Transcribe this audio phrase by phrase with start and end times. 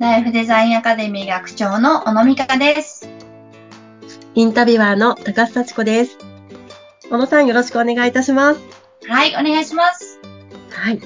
[0.00, 3.06] ライフデザインアカデミー学長の小野美香です。
[4.34, 6.16] インタビュアーの高須幸子です。
[7.10, 8.60] 小野さんよろしくお願いいたします。
[9.06, 10.18] はい、お願いします。
[10.70, 11.00] はい。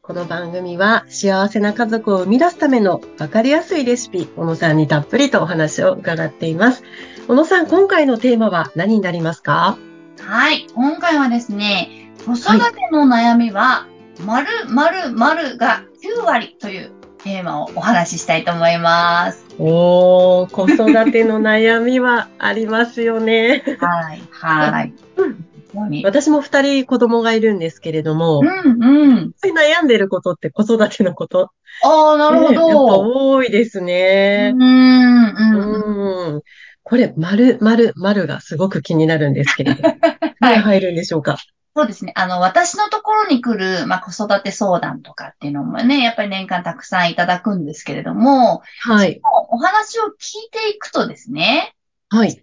[0.00, 6.82] この番組は幸せな家族を生み出すための分かりやすいレシピ、小野さんにたっぷりとお話を伺っています。
[7.26, 9.76] 小野さん、今回のテーマは何になりますか？
[10.20, 13.86] はい、今回はですね、子育ての悩みは、
[14.24, 16.92] 〇〇〇が9割という
[17.24, 19.44] テーマをお話ししたいと思います。
[19.58, 23.64] おー、子育ての悩みはありますよね。
[23.80, 24.94] はい、はい。
[26.02, 29.32] 私も二人子供がいるんですけれども、うん、うん。
[29.44, 31.50] 悩んでることって子育てのこと？
[31.84, 33.34] ああ、なるほねやっぱど。
[33.34, 34.52] 多いですね。
[34.54, 36.34] うん、うん。
[36.34, 36.42] うん。
[36.82, 39.82] これ、丸、丸、丸がすごく気になるんですけれど。
[39.88, 39.96] はい。
[40.40, 41.36] 何入るんでしょうか？
[41.78, 42.12] そうですね。
[42.16, 49.20] あの、私のところに来る、まあ、子育て相談とかっていうのもね、やっぱり年間たくさんいただくんですけれども、はい。
[49.22, 51.76] お話を聞いていくとですね、
[52.08, 52.42] はい。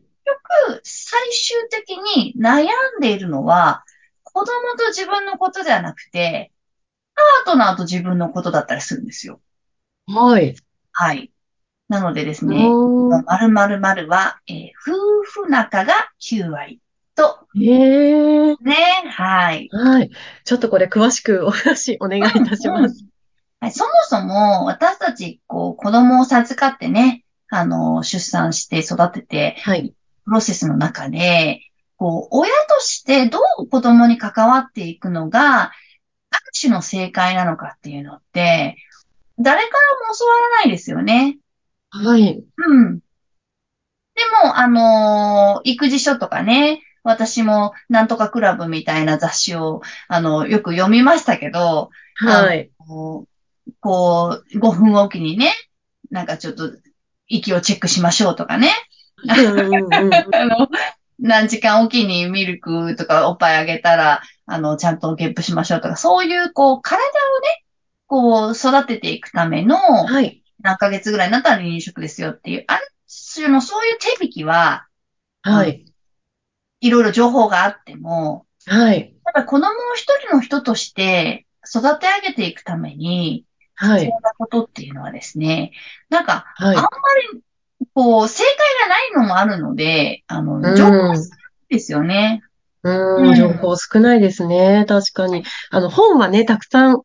[0.83, 3.83] 最終的に悩んでいるのは、
[4.23, 6.53] 子供と自分のことではなくて、
[7.43, 9.41] パートナーと自分のことだったりするんですよ。
[10.07, 10.55] はい。
[10.93, 11.29] はい。
[11.89, 12.69] なのでですね、
[13.27, 16.79] 〇〇〇は、えー夫婦仲が9割
[17.15, 18.55] と、へえ。
[18.61, 18.75] ね、
[19.09, 19.69] はい。
[19.71, 20.11] はい。
[20.43, 23.05] ちょっとこれ詳しくお話お願いいたします。
[23.59, 29.93] はい、そもそも私たち、こう、子供を授かってね、あの、出産して育てて、はい。
[30.25, 31.61] プロセスの中で、
[31.97, 35.71] こう、親としてどう子供に関わっていくのが、ある
[36.59, 38.75] 種の正解なのかっていうのって、
[39.39, 41.37] 誰からも教わらないですよね。
[41.91, 42.43] はい。
[42.57, 42.99] うん。
[42.99, 43.03] で
[44.43, 52.71] も、あのー育児書とかね、私もなんとかクラブみたいな雑誌を、あの、よく読みましたけど、はい。
[52.79, 53.27] こ
[53.67, 55.53] う、こう5分おきにね、
[56.09, 56.71] なんかちょっと、
[57.27, 58.71] 息をチェックしましょうとかね。
[61.19, 67.01] 何時間おきにミルクとかおっぱいあげたら、あの、ちゃんとゲップしましょうとか、そういう、こう、体を
[67.41, 67.63] ね、
[68.07, 70.43] こう、育てていくための、はい。
[70.61, 72.87] 何ヶ月ぐらいになったら離乳食ですよっていう、ある
[73.33, 74.87] 種のそういう手引きは、
[75.43, 75.85] はい。
[76.85, 79.15] いろいろ情報があっても、はい。
[79.23, 84.01] ただ子供を一人の人として育て上げていくために、はい。
[84.01, 85.71] 必要なことっていうのはですね、
[86.09, 86.89] なんか、はいあんま
[87.33, 87.41] り、
[87.93, 91.29] こう、正解がないのもあるので、あの、うん情報が少ない
[91.69, 92.43] ですよね。
[92.83, 94.85] ううんーん、情報少ないですね。
[94.87, 95.43] 確かに。
[95.71, 96.93] あの、本はね、たくさん。
[96.93, 97.01] うん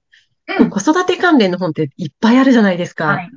[0.68, 3.06] 子育て関連の本っていっぱいあるじゃないですか。
[3.06, 3.30] はい。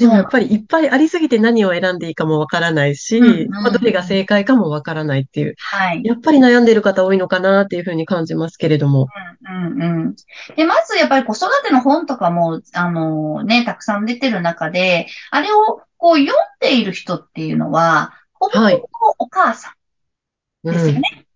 [0.00, 5.54] でもやっぱりいっぱいありすぎて何を選んでいいかもわからないし、うんうんまあどれが正解かもわからないっていう。
[5.58, 6.02] はい。
[6.02, 9.08] やっぱり悩んでる方多いのかなっていうふうに感じますけれども。
[9.46, 10.14] うんうん。
[10.56, 18.88] で、まずやっぱり子育ての本とかも、あのね、たくさん出てる中で、あれをこう読んでいる人っていうのは、ほぼほはいぼ
[19.18, 19.74] お母さ
[20.64, 20.74] うんん。
[20.74, 21.26] ですよね。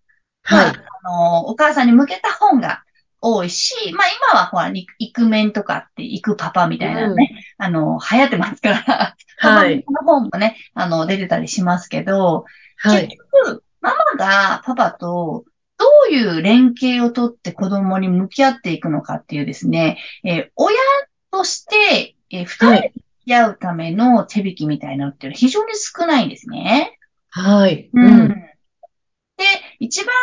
[0.43, 0.73] はい。
[0.73, 2.84] まあ、あの、お母さんに向けた本が
[3.27, 9.83] 多いし、まあ今はほら、イイクメンとかって、イクパパみたいなね、あの、流行ってますから、はい。
[9.83, 12.45] パパの本もね、あの、出てたりしますけど、
[12.77, 13.07] はい。
[13.07, 15.45] 結局、ママがパパと
[15.77, 20.77] どういう連携をとって子供に向き合っていくのかっていうですね、えー親
[21.31, 26.97] として、えー二人で向き合うための手引きみたいなのっていうのは非常に少ないんですね。
[27.29, 27.89] はい。
[27.93, 27.99] う。
[27.99, 28.29] うんん。
[28.29, 29.43] で、
[29.79, 30.15] 一番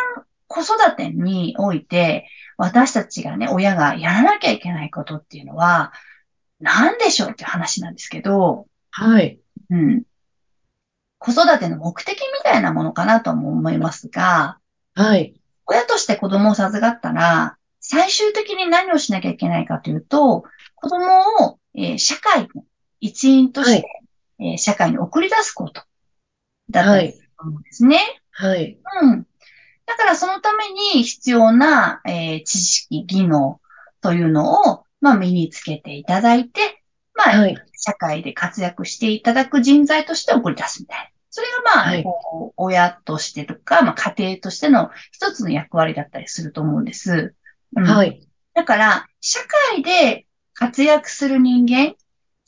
[0.52, 5.92] 子育てにおいて、私たちがね、親がやらなきゃいけないことっていうのは、
[6.60, 9.40] 何でしょうって話なんですけど、はい。
[9.70, 10.02] うん。
[11.18, 14.58] 子育ての目的みたいなものかなとも思いますが、
[14.94, 15.34] はい。
[15.66, 20.44] 親として子供を授かったら、最終的に何をしなきゃいけないかというと、
[20.74, 22.64] 子供を、えー社会の
[23.00, 23.84] 一員として、
[24.40, 25.82] えー社会に送り出すこと
[26.70, 27.98] だったりすると思うんですね。
[28.30, 28.78] はい。
[29.02, 29.26] うん。
[29.92, 33.60] だからそのために必要な、えー知識、技能
[34.00, 36.82] というのを、まあ、身につけていただいて、
[37.14, 37.56] まあ、はい。
[37.76, 41.04] 社会で活躍していただく人材として送り出すみたいな。
[41.30, 47.34] それがまあ、はいこう親としてとか、まあ、家庭としての一つの役割だったりすると思うんです。
[47.76, 48.26] うんはい。
[48.54, 49.40] だから、社
[49.72, 51.94] 会で活躍する人間、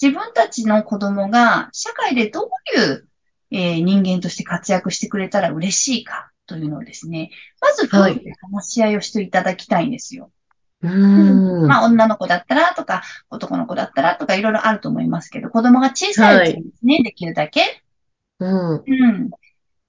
[0.01, 3.09] 自分たちの子供が社会でどういう、
[3.51, 7.31] えー人間として活躍してくれたら嬉しいかというのをですね、
[7.61, 10.31] まず夫婦で話し合いをしていただきたいんですよ。
[10.83, 11.67] うーん。
[11.67, 17.83] まあ、女の子だったらとか、男の子だったらとかいろいろあると思いますけど、子供が小さいうちにですね、できるだけ。
[18.41, 18.75] うん。
[18.75, 19.31] うん。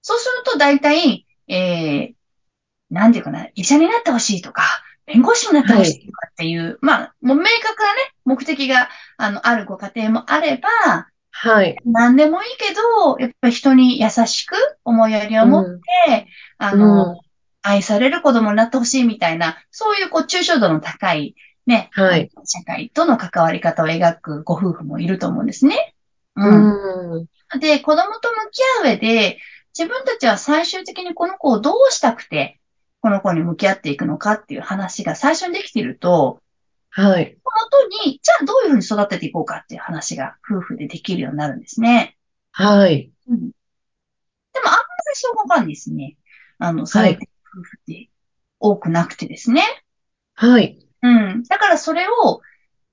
[0.01, 2.15] そうすると大体、えー、
[2.89, 4.63] なんていうかな、医者になってほしいとか、
[5.05, 11.77] 弁護士になってほしいとかっていう、まあ、もう明確なね、目的があの、あるご家庭もあれば、はい。
[11.85, 14.55] 何でもいいけど、やっぱり人に優しく
[14.85, 16.27] 思いやりを持って、
[16.57, 17.19] あの、うん
[17.67, 21.33] 愛される子供になってほしいみたいな、そういうこう抽象度の高い
[21.65, 25.95] ね、はい社会との関わり方を描くご夫婦もいると思うんですね。
[26.35, 27.21] ううん。
[27.23, 27.59] ん。
[27.59, 29.39] で、子供と向き合う上で、
[29.75, 32.59] 自分たちは最終的にこの子をどうしたくて、
[33.01, 36.39] この子に向き合っていくのかっていう話が最初にできていると、
[36.97, 37.37] はい。
[37.43, 42.17] この後に、じゃあどういうふうに育てていこうかっていう話が夫婦でできるようになるんですね。
[42.53, 43.11] はい。
[43.27, 43.37] うん。
[43.37, 44.81] でもあんまり
[45.15, 46.15] そこがですね、
[46.57, 48.09] あの、されてる夫婦って
[48.61, 49.61] 多くなくてですね。
[50.35, 50.79] はい。
[51.01, 51.43] うん。
[51.43, 52.41] だからそれを、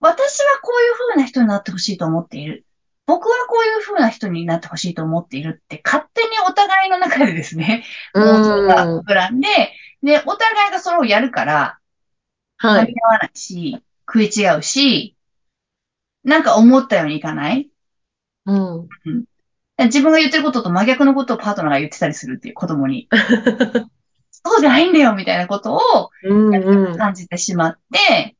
[0.00, 2.66] 私はこういう風な人になってほしいと思っている。
[3.06, 7.84] 僕はこういう風な人になってほしいと思っているって、勝手にお互いの中でですね、
[8.16, 8.98] 妄想がうん。
[9.00, 9.46] 膨らんで、
[10.02, 11.78] で、お互いがそれをやるから、
[12.56, 12.84] はい。
[12.87, 13.81] 噛み合わないし、
[14.12, 15.17] 食い違うし、
[16.25, 17.70] なんか思ったようにいかない？
[18.47, 18.88] うん。
[19.79, 23.09] 自分が言ってることと真逆のことをパートナーが言ってたりするっていう子供に、
[24.31, 26.99] そうじゃないんだよみたいなことをうんうん。
[26.99, 28.37] 感じてしまって、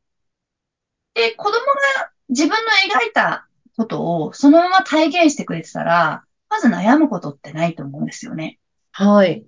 [1.15, 2.55] で、子供が自分の
[2.95, 3.47] 描いた
[3.77, 8.59] ことをそのまま体現してくれてたら、まず悩むことってないと思うんですよね。
[8.91, 9.41] はい。
[9.41, 9.47] で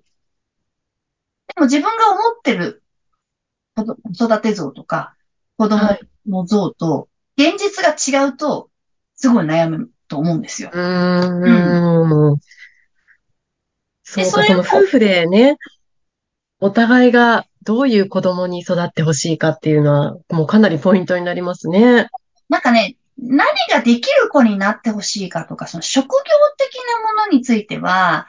[1.57, 2.83] も自分が思ってる
[3.75, 3.83] 子
[4.25, 5.15] 育て像とか、
[5.57, 6.01] 子供はい。
[6.27, 7.07] の像と、
[7.37, 8.69] 現実が違うと、
[9.15, 10.69] すごい悩むと思うんですよ。
[10.73, 12.39] うーん。
[14.03, 15.57] そうか、それをその夫婦でね、
[16.59, 22.07] お互いがどういう子供に育ってほしいかっていうのは、もうかなりポイントになりますね。
[22.49, 26.11] なんかね、何ができる子になってほしいかとか、その職業
[26.57, 28.27] 的なものについては、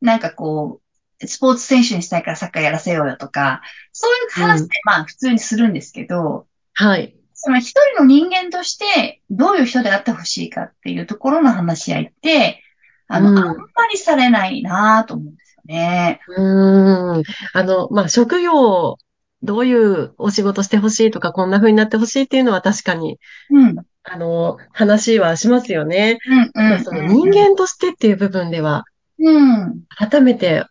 [0.00, 0.80] なんかこ
[1.20, 3.60] う、スポーツ選手にしたいからサッカーやらせようよとか、
[3.92, 6.46] そういう話ってまあ普通にするんですけど、
[6.80, 7.14] はい。
[7.34, 12.62] その一人の人間としてどういう人であってほしいかっていうところの話し合いって、
[13.06, 16.20] あの、うんあんまりされないなと思うんですよね。
[16.28, 17.22] うーん。
[17.52, 18.96] あの、まあ、職業、
[19.42, 23.18] どういうお仕事してほしいとか、こんな風になってほしいっていうのは確かに、
[23.50, 23.68] うん。
[23.68, 26.16] うん、あの、話はしますよね。
[26.26, 28.84] うん、ただその人間としてっていう部分では、
[29.18, 29.82] うん。
[29.90, 30.64] 改めて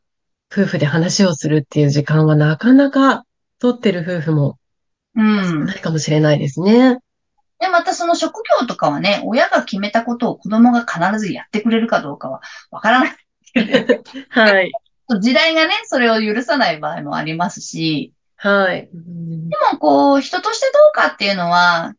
[0.51, 3.25] 夫婦で話をするっていう時間はなかなか
[3.59, 4.58] 取ってる夫婦も
[5.15, 5.65] うん。
[5.65, 6.97] ないかもしれないですね。
[7.59, 12.41] で、またその職業とかはね、親が決めたことを子供が必ずやってくれるかどうかは
[12.71, 13.15] わからない。
[14.29, 14.71] はい。
[15.19, 18.89] 時代がね、それを許さない場合もありますし、はい。
[18.93, 21.93] うんでもこう、人としてどうかっていうのは、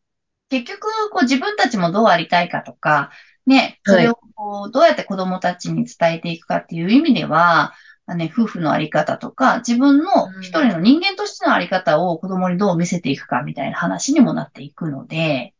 [0.48, 3.10] 結局、こう自分たちもどうありたいかとか、
[3.46, 7.74] ね、それをこう、どうやって子供たちに伝えていくかっていう意味では、
[8.14, 15.54] ね、夫婦のあり方とか、自分のうん一人の人間としてのあり方を子供にどう見せていくかみたいな話にもなっていくので、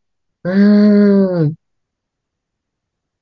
[0.45, 1.55] うーん。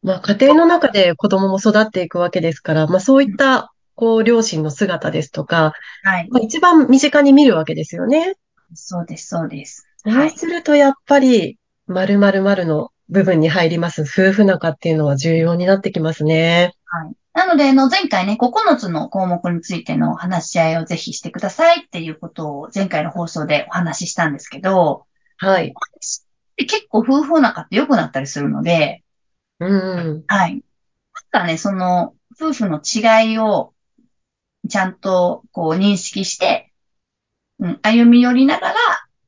[0.02, 5.72] まあ、家庭の中で子供も育っていくわけですから、まあ、そういった、こう、両親の姿ですとか、
[6.04, 6.28] はい。
[6.30, 8.34] まあ、一番身近に見るわけですよね。
[8.74, 9.86] そうです、そうです。
[10.04, 10.28] そはい。
[10.28, 11.58] うすると、やっぱり、
[11.88, 16.72] 〇〇〇の部分に入ります夫婦仲っていうのは重要になってきますね。
[16.84, 17.12] はい。
[17.38, 25.72] なので、あの、前回ね、9つの項目についての話し合いをぜひしてくださいっていうことを前回の放送でお話ししたんですけど、はい。
[26.56, 29.04] 結構夫婦仲って良くなったりするので、
[29.60, 30.24] うん。
[30.26, 30.54] はい。
[30.54, 30.62] なん
[31.30, 33.72] かね、その、夫婦の違いを
[34.68, 36.72] ちゃんとこう認識して、
[37.60, 38.74] うん、歩み寄りながら、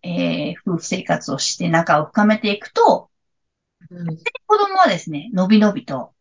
[0.02, 3.08] えー、夫婦生活をして仲を深めていくと、
[3.88, 4.06] うん
[4.46, 6.12] 子供はですね、のびのびと、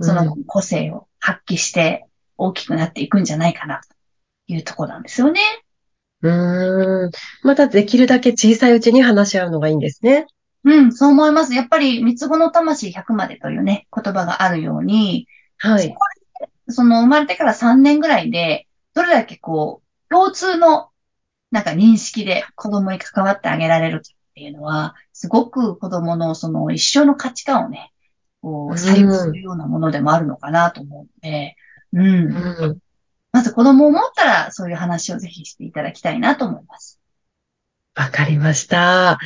[0.00, 3.80] そのうん個性を発揮して大きくなっていくんじゃないかな、
[4.46, 5.40] というところなんですよね。
[6.22, 7.10] うーん。
[7.42, 10.26] またできるだけ小さいうちに話し合うのがいいんですね。
[10.64, 11.54] うん、そう思います。
[11.54, 15.26] やっぱり、三つ子の魂100までというね、言葉があるように、
[15.56, 15.94] はい。
[16.68, 20.90] その生まれてから3年ぐらいで、どれだけこう、共通の、
[21.50, 27.92] なんか認識で子供に関わってあげられるっていうのは、すごく子供のその一生の価値観をね、
[28.42, 31.56] こう左右するようなものでもあるのかなと思うので、
[31.92, 32.04] うん。
[32.04, 32.78] うん。
[33.32, 36.98] まず子供を持ったら、そういう話をぜひしていただきたいなと思います。
[37.94, 39.18] わかりました。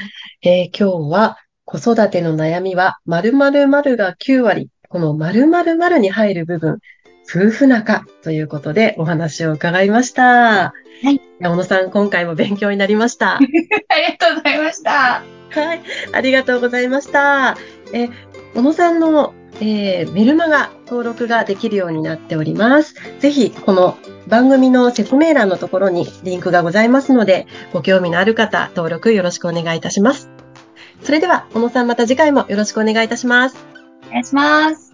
[0.43, 4.71] えー今日は子育ての悩みは〇〇〇が9割。
[4.89, 6.79] この〇〇〇に入る部分、
[7.25, 10.23] 夫婦仲ということでお話を伺いました。
[11.03, 13.37] はい小野さん、今回も勉強になりました。
[13.37, 13.69] あり
[14.19, 15.23] がとうございました。
[15.51, 17.57] はい、ありがとうございました。
[17.93, 18.09] え、
[18.55, 22.95] 小野さんの、えーメルマガ登録ができるようになっております。
[23.21, 23.97] ぜひ、この
[24.29, 30.31] 番組の説明欄のところにリンクがございますので、ご興味のある方、登録よろしくお願いいたします。
[31.03, 33.57] それそれでは、小野さんまた次回もよろしくお願いいたします。
[34.09, 34.92] お願いします。